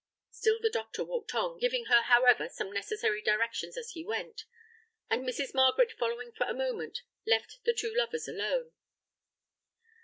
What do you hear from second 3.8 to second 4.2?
he